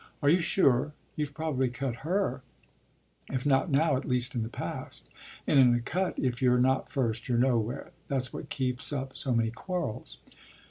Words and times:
“Are 0.23 0.29
you 0.29 0.39
sure? 0.39 0.93
You’ve 1.15 1.31
probably 1.35 1.69
cut 1.69 1.97
her; 1.97 2.41
if 3.29 3.45
not 3.45 3.69
now, 3.69 3.95
at 3.95 4.03
least 4.07 4.33
in 4.33 4.41
the 4.41 4.49
past. 4.49 5.07
And 5.45 5.59
in 5.59 5.75
a 5.75 5.79
cut 5.79 6.17
if 6.17 6.41
you’re 6.41 6.59
not 6.59 6.89
first 6.91 7.29
you’re 7.29 7.39
nowhere. 7.39 7.91
That’s 8.07 8.33
what 8.33 8.49
keeps 8.49 8.91
up 8.91 9.15
so 9.15 9.31
many 9.35 9.51
quarrels. 9.51 10.17